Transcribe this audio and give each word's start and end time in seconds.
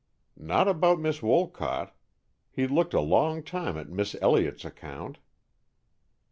"Not 0.35 0.67
about 0.67 0.99
Miss 0.99 1.21
Wolcott. 1.21 1.93
He 2.51 2.65
looked 2.65 2.95
a 2.95 2.99
long 2.99 3.43
time 3.43 3.77
at 3.77 3.87
Miss 3.89 4.15
Elliott's 4.19 4.65
account." 4.65 5.19